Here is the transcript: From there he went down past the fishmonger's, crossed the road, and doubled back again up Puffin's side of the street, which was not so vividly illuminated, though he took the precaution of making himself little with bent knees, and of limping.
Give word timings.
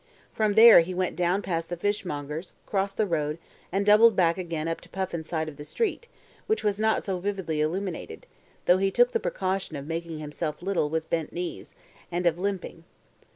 From 0.33 0.55
there 0.55 0.79
he 0.79 0.95
went 0.95 1.15
down 1.15 1.43
past 1.43 1.69
the 1.69 1.77
fishmonger's, 1.77 2.55
crossed 2.65 2.97
the 2.97 3.05
road, 3.05 3.37
and 3.71 3.85
doubled 3.85 4.15
back 4.15 4.35
again 4.35 4.67
up 4.67 4.81
Puffin's 4.91 5.27
side 5.29 5.47
of 5.47 5.57
the 5.57 5.63
street, 5.63 6.07
which 6.47 6.63
was 6.63 6.79
not 6.79 7.03
so 7.03 7.19
vividly 7.19 7.61
illuminated, 7.61 8.25
though 8.65 8.79
he 8.79 8.89
took 8.89 9.11
the 9.11 9.19
precaution 9.19 9.75
of 9.75 9.85
making 9.85 10.17
himself 10.17 10.63
little 10.63 10.89
with 10.89 11.07
bent 11.11 11.31
knees, 11.31 11.75
and 12.11 12.25
of 12.25 12.39
limping. 12.39 12.83